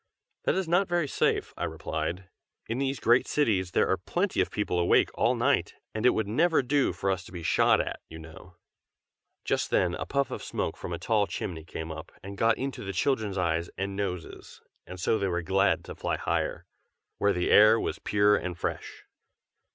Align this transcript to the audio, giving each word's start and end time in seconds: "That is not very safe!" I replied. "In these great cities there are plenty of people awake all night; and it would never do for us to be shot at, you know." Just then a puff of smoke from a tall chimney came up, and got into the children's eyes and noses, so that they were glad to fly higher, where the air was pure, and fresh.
"That 0.45 0.55
is 0.55 0.67
not 0.67 0.87
very 0.87 1.07
safe!" 1.07 1.53
I 1.55 1.63
replied. 1.65 2.27
"In 2.65 2.79
these 2.79 2.99
great 2.99 3.27
cities 3.27 3.69
there 3.69 3.87
are 3.87 3.97
plenty 3.97 4.41
of 4.41 4.49
people 4.49 4.79
awake 4.79 5.11
all 5.13 5.35
night; 5.35 5.75
and 5.93 6.07
it 6.07 6.09
would 6.09 6.27
never 6.27 6.63
do 6.63 6.91
for 6.91 7.11
us 7.11 7.23
to 7.25 7.31
be 7.31 7.43
shot 7.43 7.79
at, 7.79 7.99
you 8.09 8.17
know." 8.17 8.55
Just 9.45 9.69
then 9.69 9.93
a 9.93 10.07
puff 10.07 10.31
of 10.31 10.41
smoke 10.43 10.75
from 10.75 10.91
a 10.91 10.97
tall 10.97 11.27
chimney 11.27 11.63
came 11.63 11.91
up, 11.91 12.11
and 12.23 12.35
got 12.35 12.57
into 12.57 12.83
the 12.83 12.93
children's 12.93 13.37
eyes 13.37 13.69
and 13.77 13.95
noses, 13.95 14.59
so 14.95 15.13
that 15.13 15.19
they 15.19 15.27
were 15.27 15.43
glad 15.43 15.85
to 15.85 15.93
fly 15.93 16.17
higher, 16.17 16.65
where 17.19 17.31
the 17.31 17.51
air 17.51 17.79
was 17.79 17.99
pure, 17.99 18.35
and 18.35 18.57
fresh. 18.57 19.05